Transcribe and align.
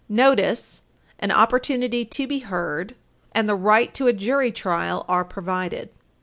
Notice, 0.09 0.81
an 1.19 1.29
opportunity 1.31 2.05
to 2.05 2.25
be 2.25 2.39
heard, 2.39 2.95
and 3.33 3.47
the 3.47 3.53
right 3.53 3.93
to 3.93 4.07
a 4.07 4.13
jury 4.13 4.51
trial 4.51 5.05
are 5.07 5.23
provided. 5.23 5.89